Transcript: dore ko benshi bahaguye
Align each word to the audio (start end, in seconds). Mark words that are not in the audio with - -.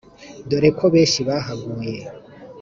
dore 0.49 0.69
ko 0.77 0.85
benshi 0.93 1.19
bahaguye 1.27 1.99